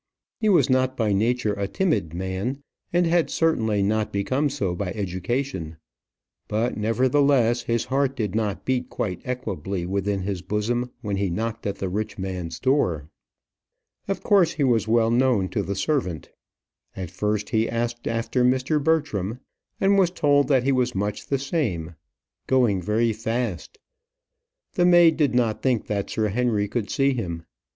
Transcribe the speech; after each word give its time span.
He 0.39 0.49
was 0.49 0.67
not 0.67 0.97
by 0.97 1.13
nature 1.13 1.53
a 1.53 1.67
timid 1.67 2.11
man, 2.11 2.63
and 2.91 3.05
had 3.05 3.29
certainly 3.29 3.83
not 3.83 4.11
become 4.11 4.49
so 4.49 4.73
by 4.73 4.89
education; 4.93 5.77
but, 6.47 6.75
nevertheless, 6.75 7.61
his 7.61 7.85
heart 7.85 8.15
did 8.15 8.33
not 8.33 8.65
beat 8.65 8.89
quite 8.89 9.21
equably 9.25 9.85
within 9.85 10.21
his 10.23 10.41
bosom 10.41 10.89
when 11.01 11.17
he 11.17 11.29
knocked 11.29 11.67
at 11.67 11.75
the 11.75 11.87
rich 11.87 12.17
man's 12.17 12.59
door. 12.59 13.09
Of 14.07 14.23
course 14.23 14.53
he 14.53 14.63
was 14.63 14.87
well 14.87 15.11
known 15.11 15.49
to 15.49 15.61
the 15.61 15.75
servant. 15.75 16.31
At 16.95 17.11
first 17.11 17.49
he 17.49 17.69
asked 17.69 18.07
after 18.07 18.43
Mr. 18.43 18.83
Bertram, 18.83 19.39
and 19.79 19.99
was 19.99 20.09
told 20.09 20.47
that 20.47 20.63
he 20.63 20.71
was 20.71 20.95
much 20.95 21.27
the 21.27 21.37
same 21.37 21.93
going 22.47 22.81
very 22.81 23.13
fast; 23.13 23.77
the 24.73 24.83
maid 24.87 25.15
did 25.15 25.35
not 25.35 25.61
think 25.61 25.85
that 25.85 26.09
Sir 26.09 26.29
Henry 26.29 26.67
could 26.67 26.89
see 26.89 27.13
him. 27.13 27.43